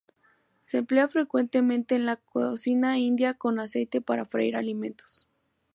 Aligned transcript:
Se 0.61 0.77
emplea 0.79 1.07
frecuentemente 1.07 1.93
en 1.93 2.07
la 2.07 2.15
cocina 2.17 2.97
india 2.97 3.35
como 3.35 3.61
aceite 3.61 4.01
para 4.01 4.25
freír 4.25 4.55
alimentos. 4.55 5.27